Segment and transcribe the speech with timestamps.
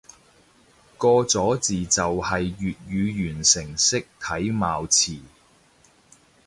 [0.97, 5.19] 個咗字就係粵語完成式體貌詞